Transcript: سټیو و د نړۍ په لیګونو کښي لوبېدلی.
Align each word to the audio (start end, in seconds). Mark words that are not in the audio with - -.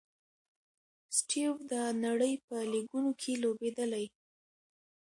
سټیو 1.17 1.51
و 1.57 1.61
د 1.71 1.73
نړۍ 2.05 2.33
په 2.47 2.55
لیګونو 2.71 3.09
کښي 3.19 3.35
لوبېدلی. 3.43 4.05